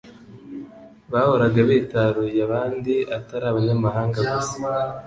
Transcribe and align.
bahoraga 1.11 1.59
bitaruye 1.69 2.39
abandi, 2.47 2.93
atari 3.17 3.45
abanyamahanga 3.47 4.19
gusa 4.31 4.55